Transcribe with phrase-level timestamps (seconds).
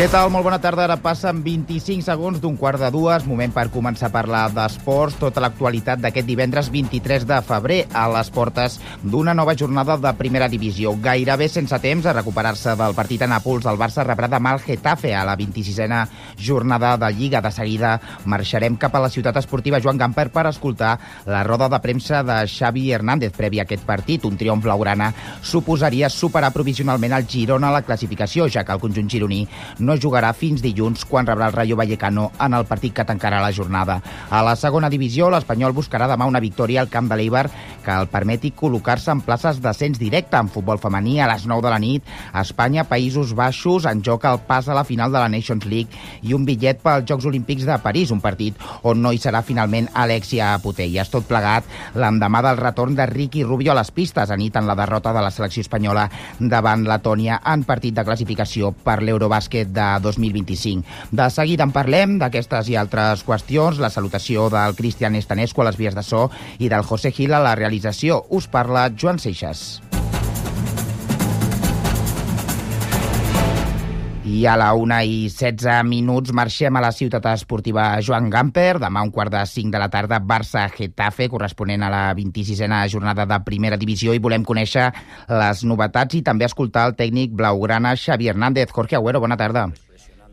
[0.00, 0.30] Què tal?
[0.32, 0.86] Molt bona tarda.
[0.86, 3.26] Ara passen 25 segons d'un quart de dues.
[3.28, 5.18] Moment per començar a parlar d'esports.
[5.20, 10.48] Tota l'actualitat d'aquest divendres 23 de febrer a les portes d'una nova jornada de primera
[10.48, 10.94] divisió.
[11.04, 15.10] Gairebé sense temps a recuperar-se del partit a Nàpols, el Barça rebrà demà el Getafe
[15.12, 16.00] a la 26a
[16.38, 17.44] jornada de Lliga.
[17.44, 17.92] De seguida
[18.24, 20.94] marxarem cap a la ciutat esportiva Joan Gamper per escoltar
[21.26, 24.24] la roda de premsa de Xavi Hernández previ a aquest partit.
[24.24, 29.12] Un triomf blaugrana suposaria superar provisionalment el Girona a la classificació, ja que el conjunt
[29.12, 29.44] gironí
[29.89, 33.40] no no jugarà fins dilluns quan rebrà el Rayo Vallecano en el partit que tancarà
[33.42, 33.96] la jornada.
[34.30, 37.48] A la segona divisió, l'Espanyol buscarà demà una victòria al camp de l'Eibar
[37.82, 41.72] que el permeti col·locar-se en places d'ascens directe en futbol femení a les 9 de
[41.72, 42.06] la nit.
[42.38, 45.90] Espanya, Països Baixos, en joc el pas a la final de la Nations League
[46.22, 48.54] i un bitllet pels Jocs Olímpics de París, un partit
[48.86, 51.10] on no hi serà finalment Alexia Putellas.
[51.10, 51.66] Tot plegat
[51.98, 55.24] l'endemà del retorn de Ricky Rubio a les pistes, a nit en la derrota de
[55.24, 56.06] la selecció espanyola
[56.38, 60.84] davant Letònia en partit de classificació per l'Eurobàsquet de de 2025.
[61.10, 65.80] De seguida en parlem d'aquestes i altres qüestions, la salutació del Cristian Estanesco a les
[65.80, 66.28] vies de so
[66.58, 68.24] i del José Gil a la realització.
[68.28, 69.89] Us parla Joan Seixas.
[74.30, 78.78] I a la una i 16 minuts marxem a la ciutat esportiva Joan Gamper.
[78.78, 83.40] Demà un quart de cinc de la tarda, Barça-Getafe, corresponent a la 26a jornada de
[83.42, 84.14] primera divisió.
[84.14, 84.86] I volem conèixer
[85.34, 88.70] les novetats i també escoltar el tècnic blaugrana Xavi Hernández.
[88.70, 89.66] Jorge Agüero, bona tarda.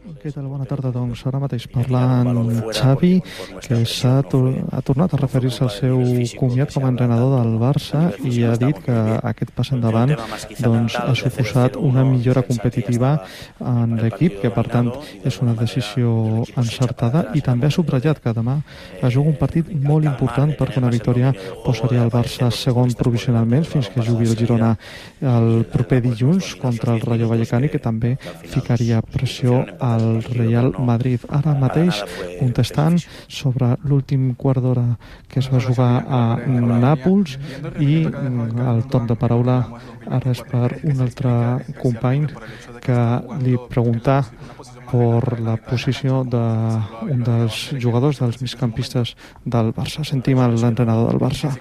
[0.08, 0.46] Què tal?
[0.48, 0.88] Bona tarda.
[0.96, 1.20] Doncs.
[1.28, 2.30] Ara mateix parlant
[2.72, 3.18] Xavi,
[3.66, 6.00] que s'ha ha tornat a referir-se al seu
[6.40, 8.06] comiat com a entrenador del Barça.
[8.24, 8.96] I ha dit que
[9.32, 10.14] aquest pas endavant
[10.64, 13.18] doncs, ha suposat una millora competitiva
[13.60, 14.92] en l'equip, que per tant
[15.28, 16.14] és una decisió
[16.56, 18.62] encertada i també ha subratllat que demà
[19.02, 21.34] es juga un partit molt important perquè una victòria
[21.66, 24.72] posaria el Barça segon provisionalment fins que jugui el Girona
[25.36, 28.16] el proper dilluns contra el Rayo Vallecani que també
[28.48, 31.26] ficaria pressió a al Real Madrid.
[31.30, 32.04] Ara mateix
[32.40, 34.86] contestant sobre l'últim quart d'hora
[35.28, 37.38] que es va jugar a Nàpols
[37.84, 39.58] i el torn de paraula
[40.08, 41.34] ara és per un altre
[41.82, 42.28] company
[42.84, 43.00] que
[43.44, 44.22] li pregunta
[44.88, 50.06] per la posició d'un dels jugadors, dels migcampistes del Barça.
[50.08, 51.52] Sentim l'entrenador del Barça.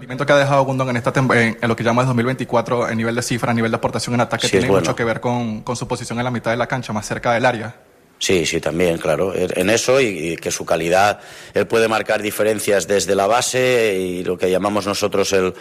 [0.00, 2.96] El rendimiento que ha dejado Gundon en, esta en, en, lo que llama 2024, en
[2.96, 4.80] nivel de cifra, a nivel de aportación en ataque, sí, tiene bueno.
[4.80, 7.34] mucho que ver con, con, su posición en la mitad de la cancha, más cerca
[7.34, 7.76] del área.
[8.18, 9.34] Sí, sí, también, claro.
[9.34, 11.20] En eso y, y, que su calidad,
[11.52, 15.52] él puede marcar diferencias desde la base y lo que llamamos nosotros el,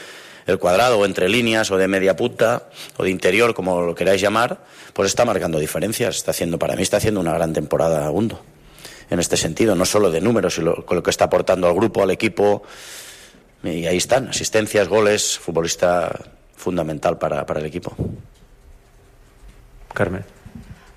[0.45, 4.21] el cuadrado o entre líneas o de media punta o de interior, como lo queráis
[4.21, 4.63] llamar,
[4.93, 6.15] pues está marcando diferencias.
[6.15, 8.41] Está haciendo, para mí está haciendo una gran temporada Gundo.
[9.09, 12.03] En este sentido, no solo de números, sino con lo que está aportando al grupo,
[12.03, 12.63] al equipo.
[13.63, 16.17] Y ahí están, asistencias, goles, futbolista
[16.55, 17.95] fundamental para, para el equipo.
[19.93, 20.23] Carmen.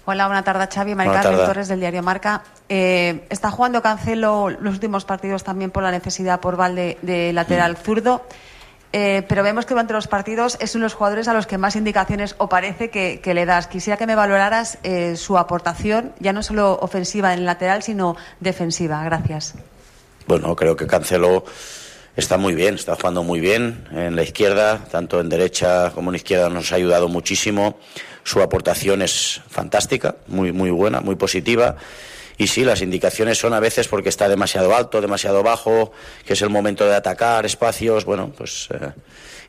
[0.05, 0.95] Hola, buena tarde, Xavi.
[0.95, 2.43] María Carmen Torres, del diario Marca.
[2.69, 7.77] Eh, está jugando Cancelo los últimos partidos también por la necesidad por Valde de lateral
[7.77, 8.25] zurdo.
[8.93, 11.57] Eh, pero vemos que durante los partidos es uno de los jugadores a los que
[11.57, 13.69] más indicaciones o parece que, que le das.
[13.69, 18.17] Quisiera que me valoraras eh, su aportación, ya no solo ofensiva en el lateral, sino
[18.41, 19.03] defensiva.
[19.05, 19.55] Gracias.
[20.27, 21.45] Bueno, creo que Cancelo
[22.17, 26.17] está muy bien, está jugando muy bien en la izquierda, tanto en derecha como en
[26.17, 27.79] izquierda nos ha ayudado muchísimo.
[28.25, 31.77] Su aportación es fantástica, muy, muy buena, muy positiva.
[32.39, 35.93] Y sí, las indicaciones son a veces porque está demasiado alto, demasiado bajo,
[36.25, 38.69] que es el momento de atacar espacios, bueno, pues.
[38.73, 38.91] Eh,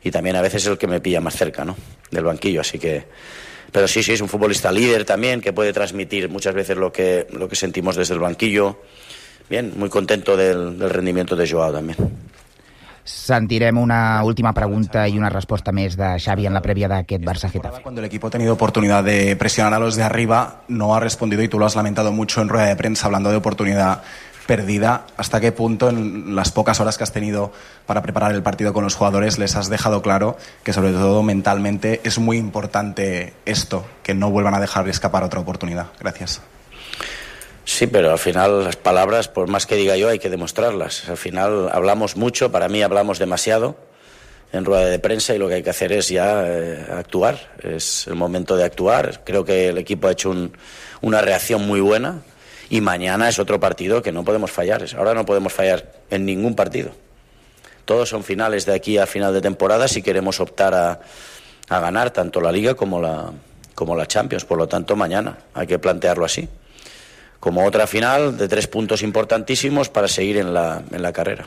[0.02, 1.76] y también a veces es el que me pilla más cerca, ¿no?
[2.10, 3.04] Del banquillo, así que.
[3.72, 7.26] Pero sí, sí, es un futbolista líder también, que puede transmitir muchas veces lo que,
[7.32, 8.82] lo que sentimos desde el banquillo.
[9.48, 11.96] Bien, muy contento del, del rendimiento de Joao también.
[13.04, 17.82] Sentirem una última pregunta y una respuesta més de Xavi en la prèvia d'aquest Barça-Getafe.
[17.84, 21.42] Cuando el equipo ha tenido oportunidad de presionar a los de arriba, no ha respondido
[21.42, 24.00] y tú lo has lamentado mucho en rueda de prensa hablando de oportunidad
[24.46, 25.06] perdida.
[25.16, 27.52] ¿Hasta qué punto en las pocas horas que has tenido
[27.86, 32.00] para preparar el partido con los jugadores les has dejado claro que sobre todo mentalmente
[32.04, 35.88] es muy importante esto, que no vuelvan a dejar escapar otra oportunidad?
[36.00, 36.40] Gracias.
[37.74, 41.08] Sí, pero al final las palabras, por más que diga yo, hay que demostrarlas.
[41.08, 43.74] Al final hablamos mucho, para mí hablamos demasiado
[44.52, 47.50] en rueda de prensa y lo que hay que hacer es ya eh, actuar.
[47.60, 49.22] Es el momento de actuar.
[49.24, 50.56] Creo que el equipo ha hecho un,
[51.00, 52.22] una reacción muy buena
[52.70, 54.84] y mañana es otro partido que no podemos fallar.
[54.96, 56.92] Ahora no podemos fallar en ningún partido.
[57.86, 61.00] Todos son finales de aquí a final de temporada si queremos optar a,
[61.68, 63.32] a ganar tanto la Liga como la,
[63.74, 64.44] como la Champions.
[64.44, 66.48] Por lo tanto, mañana hay que plantearlo así.
[67.40, 71.46] Como otra final de tres puntos importantísimos para seguir en la, en la carrera.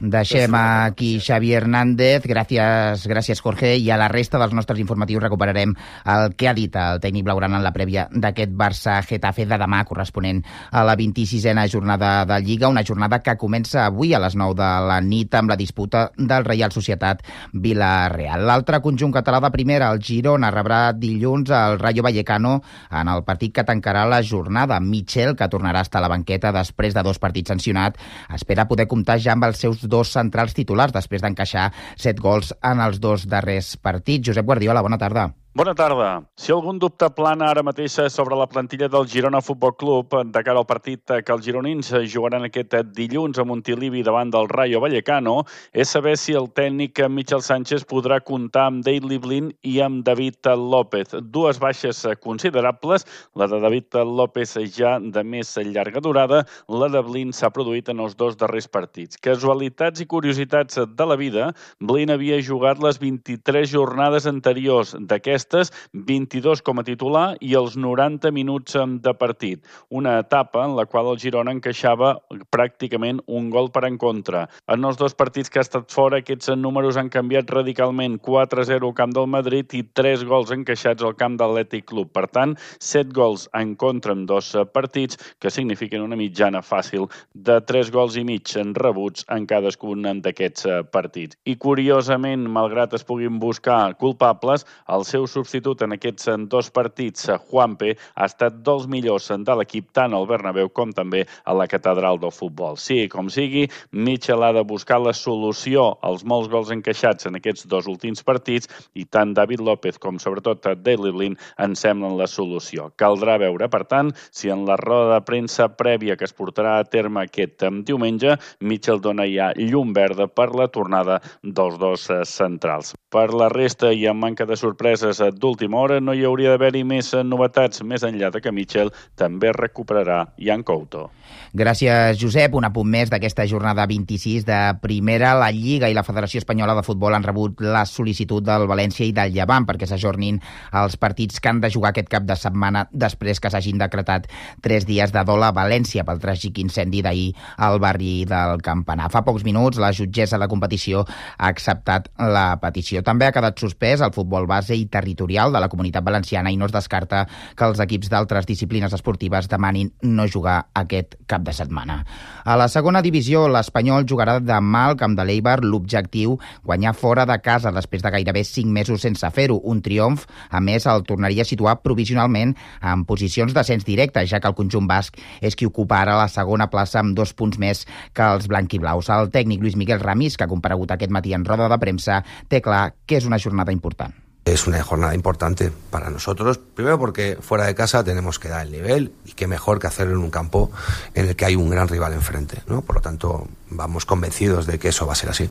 [0.00, 5.74] Deixem aquí Xavi Hernández, gràcies, gràcies Jorge, i a la resta dels nostres informatius recuperarem
[6.08, 10.42] el que ha dit el tècnic blaugrana en la prèvia d'aquest Barça-Getafe de demà, corresponent
[10.70, 14.70] a la 26a jornada de Lliga, una jornada que comença avui a les 9 de
[14.88, 17.22] la nit amb la disputa del Reial Societat
[17.52, 18.46] Vila-real.
[18.46, 22.60] L'altre conjunt català de primera, el Girona, rebrà dilluns el Rayo Vallecano
[22.90, 24.80] en el partit que tancarà la jornada.
[24.80, 27.98] Michel, que tornarà a estar a la banqueta després de dos partits sancionat,
[28.34, 32.80] espera poder comptar ja amb els seus dos centrals titulars després d'encaixar set gols en
[32.80, 34.28] els dos darrers partits.
[34.28, 35.30] Josep Guardiola, bona tarda.
[35.54, 36.22] Bona tarda.
[36.40, 40.62] Si algun dubte plana ara mateix sobre la plantilla del Girona Futbol Club de cara
[40.62, 45.42] al partit que els gironins jugaran aquest dilluns a Montilivi davant del Rayo Vallecano,
[45.76, 50.48] és saber si el tècnic Michel Sánchez podrà comptar amb Dave Liblin i amb David
[50.56, 51.12] López.
[51.20, 53.04] Dues baixes considerables,
[53.36, 58.00] la de David López ja de més llarga durada, la de Blin s'ha produït en
[58.00, 59.20] els dos darrers partits.
[59.20, 65.72] Casualitats i curiositats de la vida, Blin havia jugat les 23 jornades anteriors d'aquest aquestes,
[65.92, 69.62] 22 com a titular i els 90 minuts de partit.
[69.90, 72.14] Una etapa en la qual el Girona encaixava
[72.54, 74.48] pràcticament un gol per en contra.
[74.68, 78.18] En els dos partits que ha estat fora, aquests números han canviat radicalment.
[78.22, 82.12] 4-0 al camp del Madrid i 3 gols encaixats al camp de l'Atlètic Club.
[82.12, 87.58] Per tant, 7 gols en contra en dos partits, que signifiquen una mitjana fàcil de
[87.60, 91.36] 3 gols i mig en rebuts en cadascun d'aquests partits.
[91.48, 97.94] I curiosament, malgrat es puguin buscar culpables, el seu substitut en aquests dos partits, Juanpe,
[98.14, 102.34] ha estat dels millors de l'equip tant al Bernabéu com també a la catedral del
[102.34, 102.76] futbol.
[102.76, 107.66] Sí, com sigui, Mitchell ha de buscar la solució als molts gols encaixats en aquests
[107.72, 112.90] dos últims partits i tant David López com sobretot Daily Lin en semblen la solució.
[113.00, 116.86] Caldrà veure, per tant, si en la roda de premsa prèvia que es portarà a
[116.88, 122.92] terme aquest diumenge, Mitchell dona ja llum verda per la tornada dels dos eh, centrals.
[123.12, 127.12] Per la resta i en manca de sorpreses d'última hora no hi hauria d'haver-hi més
[127.24, 131.10] novetats més enllà de que Mitchell també recuperarà Jan Couto.
[131.52, 132.54] Gràcies, Josep.
[132.56, 135.34] Un apunt més d'aquesta jornada 26 de primera.
[135.36, 139.12] La Lliga i la Federació Espanyola de Futbol han rebut la sol·licitud del València i
[139.12, 140.38] del Llevant perquè s'ajornin
[140.80, 144.30] els partits que han de jugar aquest cap de setmana després que s'hagin decretat
[144.64, 147.28] tres dies de dol a València pel tràgic incendi d'ahir
[147.58, 149.10] al barri del Campanar.
[149.12, 153.04] Fa pocs minuts la jutgessa de competició ha acceptat la petició.
[153.04, 156.66] També ha quedat suspès el futbol base i territorial de la comunitat valenciana i no
[156.66, 157.26] es descarta
[157.56, 162.04] que els equips d'altres disciplines esportives demanin no jugar aquest cap de setmana.
[162.44, 167.38] A la segona divisió, l'Espanyol jugarà demà al camp de l'Eibar l'objectiu guanyar fora de
[167.44, 169.60] casa després de gairebé 5 mesos sense fer-ho.
[169.62, 174.48] Un triomf, a més, el tornaria a situar provisionalment en posicions d'ascens directe, ja que
[174.48, 177.84] el conjunt basc és qui ocupa ara la segona plaça amb dos punts més
[178.16, 179.12] que els blanquiblaus.
[179.12, 182.62] El tècnic Lluís Miguel Ramis, que ha comparegut aquest matí en roda de premsa, té
[182.64, 184.22] clar que és una jornada important.
[184.44, 188.72] Es una jornada importante para nosotros, primero porque fuera de casa tenemos que dar el
[188.72, 190.70] nivel y qué mejor que hacerlo en un campo
[191.14, 192.82] en el que hay un gran rival enfrente, ¿no?
[192.82, 195.48] Por lo tanto, vamos convencidos de que eso va a ser así.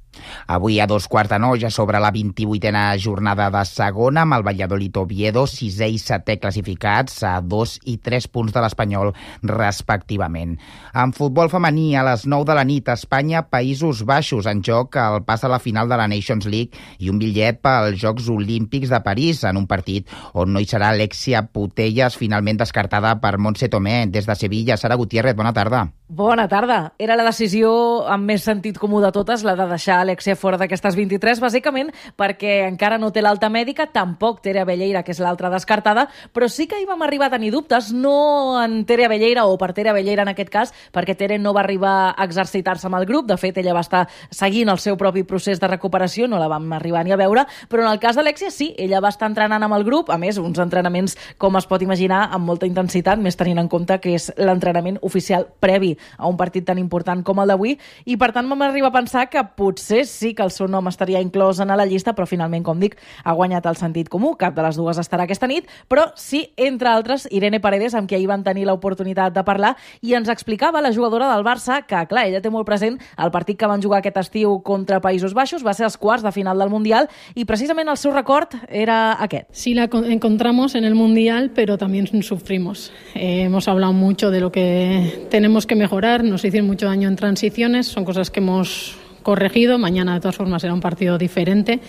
[0.47, 4.45] Avui a dos quarts de nou ja sobre la 28a jornada de segona amb el
[4.47, 9.13] Valladolid Oviedo, sisè i setè classificats a dos i tres punts de l'Espanyol
[9.47, 10.57] respectivament.
[10.93, 15.21] En futbol femení a les 9 de la nit Espanya, Països Baixos en joc el
[15.27, 19.01] pas a la final de la Nations League i un bitllet pels Jocs Olímpics de
[19.05, 24.05] París en un partit on no hi serà Alexia Putelles finalment descartada per Montse Tomé
[24.07, 24.77] des de Sevilla.
[24.77, 25.87] Sara Gutiérrez, bona tarda.
[26.13, 26.91] Bona tarda.
[26.99, 27.69] Era la decisió
[28.11, 32.65] amb més sentit comú de totes, la de deixar Alexia fora d'aquestes 23, bàsicament perquè
[32.65, 36.81] encara no té l'alta mèdica, tampoc Tere Avelleira, que és l'altra descartada, però sí que
[36.81, 40.33] hi vam arribar a tenir dubtes, no en Tere Avelleira o per Tere Avelleira en
[40.33, 43.77] aquest cas, perquè Tere no va arribar a exercitar-se amb el grup, de fet ella
[43.79, 44.03] va estar
[44.35, 47.87] seguint el seu propi procés de recuperació, no la vam arribar ni a veure, però
[47.87, 50.59] en el cas d'Alexia sí, ella va estar entrenant amb el grup, a més, uns
[50.59, 54.99] entrenaments, com es pot imaginar, amb molta intensitat, més tenint en compte que és l'entrenament
[55.07, 58.91] oficial previ a un partit tan important com el d'avui i per tant vam arribar
[58.91, 62.27] a pensar que potser sí que el seu nom estaria inclòs en la llista però
[62.27, 65.69] finalment, com dic, ha guanyat el sentit comú cap de les dues estarà aquesta nit
[65.87, 70.15] però sí, entre altres, Irene Paredes amb qui ahir van tenir l'oportunitat de parlar i
[70.17, 73.69] ens explicava la jugadora del Barça que, clar, ella té molt present el partit que
[73.69, 77.09] van jugar aquest estiu contra Països Baixos va ser els quarts de final del Mundial
[77.35, 79.47] i precisament el seu record era aquest.
[79.51, 82.91] Sí, la encontramos en el Mundial, pero también sufrimos.
[83.15, 87.09] Eh, hemos hablado mucho de lo que tenemos que mejorar mejorar, nos hicieron mucho daño
[87.09, 91.81] en transiciones, son cosas que hemos corregido, mañana de todas formas será un partido diferente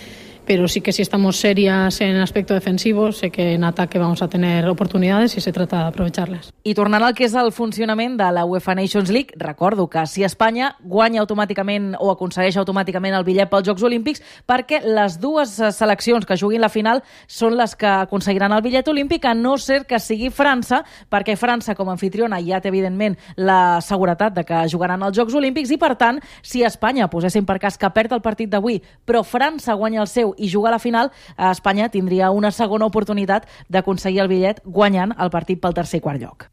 [0.53, 4.21] pero sí que si estamos serias en el aspecto defensivo, sé que en ataque vamos
[4.21, 6.53] a tener oportunidades y se trata de aprovecharlas.
[6.63, 10.27] I tornant al que és el funcionament de la UEFA Nations League, recordo que si
[10.29, 16.29] Espanya guanya automàticament o aconsegueix automàticament el bitllet pels Jocs Olímpics, perquè les dues seleccions
[16.29, 20.03] que juguin la final són les que aconseguiran el bitllet olímpic, a no ser que
[20.05, 25.01] sigui França, perquè França, com a anfitriona, ja té, evidentment, la seguretat de que jugaran
[25.09, 28.53] els Jocs Olímpics i, per tant, si Espanya posessin per cas que perd el partit
[28.53, 32.89] d'avui, però França guanya el seu i juga a la final, Espanya tindria una segona
[32.91, 36.49] oportunitat d'aconseguir el bitllet guanyant el partit pel tercer i quart lloc.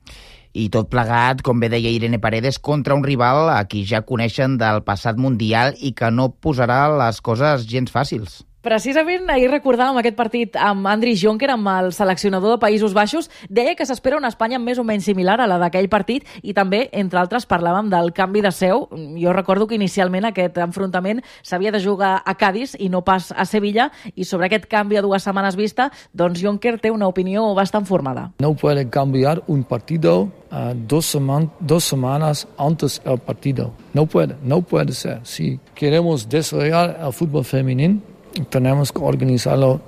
[0.54, 4.58] I tot plegat, com bé deia Irene Paredes, contra un rival a qui ja coneixen
[4.58, 8.42] del passat Mundial i que no posarà les coses gens fàcils.
[8.60, 13.30] Precisament ahir recordàvem aquest partit amb Andri Jonker, amb el seleccionador de Països Baixos.
[13.48, 16.82] Deia que s'espera una Espanya més o menys similar a la d'aquell partit i també,
[16.92, 18.90] entre altres, parlàvem del canvi de seu.
[19.16, 23.48] Jo recordo que inicialment aquest enfrontament s'havia de jugar a Cádiz i no pas a
[23.48, 27.88] Sevilla i sobre aquest canvi a dues setmanes vista, doncs Jonker té una opinió bastant
[27.88, 28.34] formada.
[28.44, 33.72] No puede cambiar un partido uh, dos, seman dos semanas antes del partido.
[33.94, 35.22] No puede, no puede ser.
[35.24, 39.82] Si queremos desarrollar el fútbol femenino, tenemos que organizarlo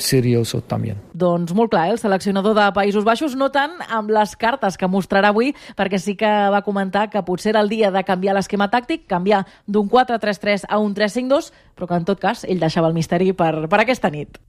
[0.00, 0.96] serioso també.
[1.14, 1.94] Doncs molt clar, eh?
[1.94, 6.16] el seleccionador de Països Baixos, no tant amb les cartes que mostrarà avui, perquè sí
[6.18, 10.68] que va comentar que potser era el dia de canviar l'esquema tàctic, canviar d'un 4-3-3
[10.68, 14.10] a un 3-5-2, però que en tot cas ell deixava el misteri per, per aquesta
[14.12, 14.40] nit.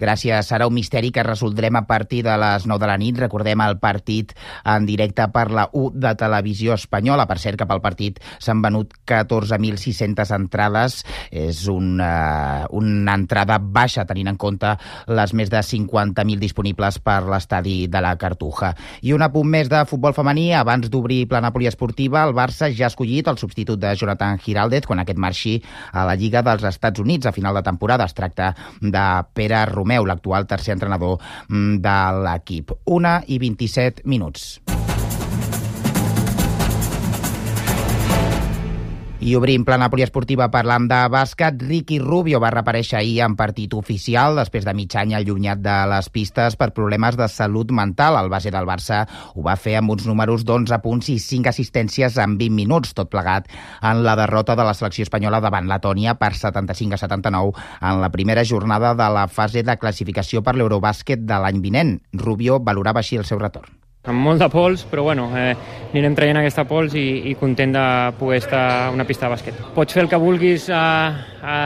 [0.00, 0.48] Gràcies.
[0.48, 3.18] Serà un misteri que resoldrem a partir de les 9 de la nit.
[3.20, 4.34] Recordem el partit
[4.64, 7.26] en directe per la U de Televisió Espanyola.
[7.28, 11.02] Per cert, que pel partit s'han venut 14.600 entrades.
[11.30, 14.74] És una, una entrada baixa, tenint en compte
[15.06, 18.74] les més de 50.000 disponibles per l'estadi de la Cartuja.
[19.02, 20.50] I un apunt més de futbol femení.
[20.56, 25.02] Abans d'obrir plana poliesportiva, el Barça ja ha escollit el substitut de Jonathan Giraldez quan
[25.02, 25.58] aquest marxi
[25.92, 28.08] a la Lliga dels Estats Units a final de temporada.
[28.08, 32.74] Es tracta de Pere Romeu, l'actual tercer entrenador mm, de l'equip.
[32.86, 34.67] Una i 27 minuts.
[39.28, 41.58] I obrim plana poliesportiva parlant de bàsquet.
[41.60, 46.06] Ricky Rubio va reaparèixer ahir en partit oficial després de mig any allunyat de les
[46.08, 48.16] pistes per problemes de salut mental.
[48.16, 49.02] El base del Barça
[49.34, 53.10] ho va fer amb uns números d'11 punts i 5 assistències en 20 minuts, tot
[53.12, 53.50] plegat
[53.82, 58.08] en la derrota de la selecció espanyola davant Letònia per 75 a 79 en la
[58.14, 61.98] primera jornada de la fase de classificació per l'Eurobàsquet de l'any vinent.
[62.16, 65.54] Rubio valorava així el seu retorn amb molt de pols, però bueno, eh,
[65.90, 67.84] anirem traient aquesta pols i, i content de
[68.18, 69.60] poder estar a una pista de bàsquet.
[69.74, 70.86] Pots fer el que vulguis a,
[71.42, 71.58] a,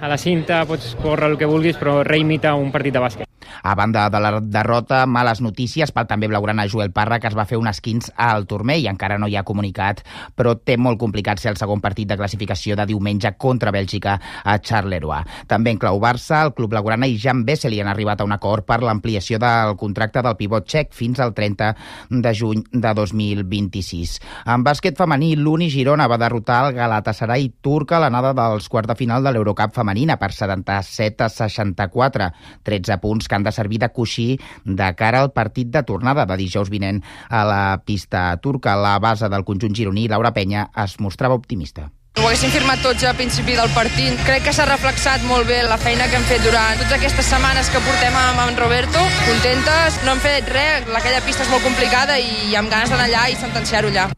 [0.00, 3.33] a la cinta, pots córrer el que vulguis, però reimita un partit de bàsquet.
[3.64, 7.46] A banda de la derrota, males notícies pel també blaugrana Joel Parra, que es va
[7.48, 10.02] fer un esquins al turmell i encara no hi ha comunicat,
[10.36, 14.58] però té molt complicat ser el segon partit de classificació de diumenge contra Bèlgica a
[14.60, 15.22] Charleroi.
[15.48, 18.66] També en clau Barça, el club blaugrana i Jan Besseli han arribat a un acord
[18.68, 21.72] per l'ampliació del contracte del pivot txec fins al 30
[22.20, 24.18] de juny de 2026.
[24.52, 28.98] En bàsquet femení, l'Uni Girona va derrotar el Galatasaray turc a l'anada dels quarts de
[29.00, 32.30] final de l'Eurocup femenina per 77 a 64,
[32.68, 34.28] 13 punts que han de servir de coixí
[34.64, 38.76] de cara al partit de tornada de dijous vinent a la pista turca.
[38.76, 41.90] La base del conjunt gironí, Laura Penya, es mostrava optimista.
[42.14, 44.14] Ho haguéssim firmat tots a principi del partit.
[44.26, 47.70] Crec que s'ha reflexat molt bé la feina que hem fet durant totes aquestes setmanes
[47.74, 49.02] que portem amb en Roberto.
[49.26, 53.30] Contentes, no hem fet res, aquella pista és molt complicada i amb ganes d'anar allà
[53.32, 54.12] i sentenciar-ho allà.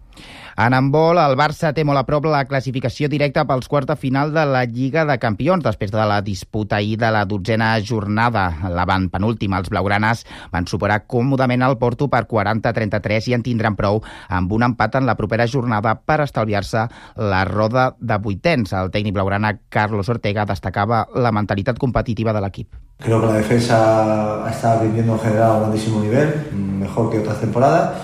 [0.56, 4.30] En handbol, el Barça té molt a prop la classificació directa pels quarts de final
[4.32, 8.46] de la Lliga de Campions, després de la disputa ahir de la dotzena jornada.
[8.72, 14.00] L'avant penúltima, els blaugranes van superar còmodament el Porto per 40-33 i en tindran prou
[14.32, 16.88] amb un empat en la propera jornada per estalviar-se
[17.20, 18.72] la roda de vuitens.
[18.72, 22.72] El tècnic blaugrana Carlos Ortega destacava la mentalitat competitiva de l'equip.
[23.04, 26.48] Creo que la defensa está rindiendo en general a un grandísimo nivel,
[26.80, 28.00] mejor que otras temporadas,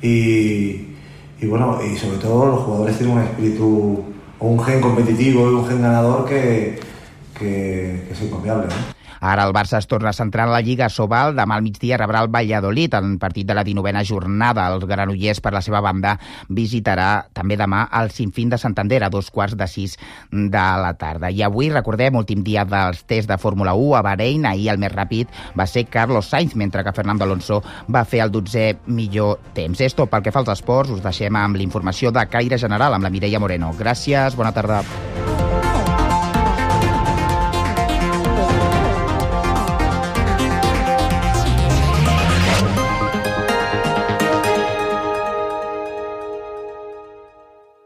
[0.00, 0.89] y,
[1.40, 4.04] y bueno, y sobre todo los jugadores tienen un espíritu
[4.38, 6.78] o un gen competitivo y un gen ganador que,
[7.38, 8.66] que, es incopiable.
[8.66, 8.99] ¿no?
[9.20, 11.34] Ara el Barça es torna a centrar en la Lliga Sobal.
[11.36, 14.66] Demà al migdia rebrà el Valladolid en partit de la 19a jornada.
[14.72, 16.16] El Granollers, per la seva banda,
[16.48, 19.98] visitarà també demà el Sinfín de Santander a dos quarts de sis
[20.32, 21.30] de la tarda.
[21.30, 24.46] I avui, recordem, últim dia dels tests de Fórmula 1 a Bahrein.
[24.48, 27.60] Ahir el més ràpid va ser Carlos Sainz, mentre que Fernando Alonso
[27.92, 29.80] va fer el 12è millor temps.
[29.80, 30.96] És tot pel que fa als esports.
[30.96, 33.74] Us deixem amb l'informació de Caire General amb la Mireia Moreno.
[33.78, 34.80] Gràcies, bona tarda.